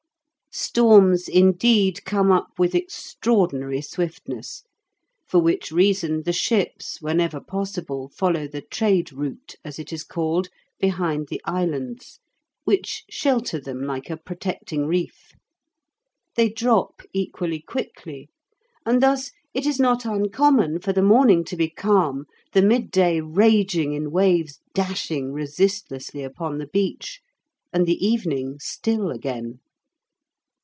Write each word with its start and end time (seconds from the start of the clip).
Storms, 0.53 1.29
indeed, 1.29 2.03
come 2.03 2.29
up 2.29 2.49
with 2.59 2.75
extraordinary 2.75 3.79
swiftness, 3.79 4.63
for 5.25 5.39
which 5.39 5.71
reason 5.71 6.23
the 6.23 6.33
ships, 6.33 7.01
whenever 7.01 7.39
possible, 7.39 8.09
follow 8.09 8.49
the 8.49 8.59
trade 8.59 9.13
route, 9.13 9.55
as 9.63 9.79
it 9.79 9.93
is 9.93 10.03
called, 10.03 10.49
behind 10.77 11.29
the 11.29 11.41
islands, 11.45 12.19
which 12.65 13.05
shelter 13.09 13.61
them 13.61 13.83
like 13.83 14.09
a 14.09 14.17
protecting 14.17 14.85
reef. 14.87 15.31
They 16.35 16.49
drop 16.49 17.01
equally 17.13 17.61
quickly, 17.61 18.27
and 18.85 19.01
thus 19.01 19.31
it 19.53 19.65
is 19.65 19.79
not 19.79 20.03
uncommon 20.03 20.81
for 20.81 20.91
the 20.91 21.01
morning 21.01 21.45
to 21.45 21.55
be 21.55 21.69
calm, 21.69 22.25
the 22.51 22.61
midday 22.61 23.21
raging 23.21 23.93
in 23.93 24.11
waves 24.11 24.59
dashing 24.73 25.31
resistlessly 25.31 26.23
upon 26.23 26.57
the 26.57 26.67
beach, 26.67 27.21
and 27.71 27.85
the 27.87 28.05
evening 28.05 28.57
still 28.59 29.11
again. 29.11 29.61